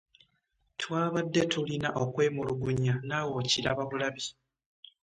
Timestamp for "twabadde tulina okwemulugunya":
0.79-2.93